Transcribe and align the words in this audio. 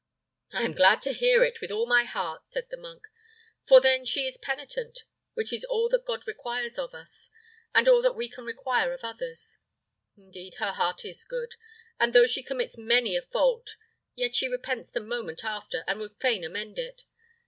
"I 0.51 0.63
am 0.63 0.73
glad 0.73 0.99
to 1.03 1.13
hear 1.13 1.43
it, 1.43 1.61
with 1.61 1.69
all 1.69 1.85
my 1.85 2.05
heart!" 2.05 2.47
said 2.49 2.71
the 2.71 2.75
monk; 2.81 3.07
"for 3.67 3.79
then 3.79 4.03
she 4.03 4.25
is 4.25 4.35
penitent, 4.35 5.03
which 5.35 5.53
is 5.53 5.63
all 5.63 5.89
that 5.89 6.05
God 6.05 6.25
requires 6.25 6.79
of 6.79 6.95
us, 6.95 7.29
and 7.75 7.87
all 7.87 8.01
that 8.01 8.15
we 8.15 8.27
can 8.27 8.43
require 8.43 8.93
of 8.93 9.03
others. 9.03 9.59
Indeed 10.17 10.55
her 10.55 10.71
heart 10.71 11.05
is 11.05 11.23
good; 11.23 11.53
and 11.99 12.13
though 12.13 12.25
she 12.25 12.41
commits 12.41 12.79
many 12.79 13.15
a 13.15 13.21
fault, 13.21 13.75
yet 14.15 14.33
she 14.33 14.47
repents 14.47 14.89
the 14.89 15.01
moment 15.01 15.43
after, 15.43 15.83
and 15.87 15.99
would 15.99 16.17
fain 16.19 16.43
amend 16.43 16.79
it. 16.79 17.03